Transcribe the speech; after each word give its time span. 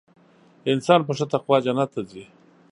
انسان 0.73 0.99
په 1.07 1.11
ښه 1.17 1.25
تقوا 1.33 1.57
جنت 1.65 1.89
ته 1.95 2.01
ځي. 2.09 2.23